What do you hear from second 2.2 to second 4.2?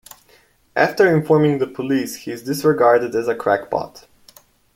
is disregarded as a crackpot.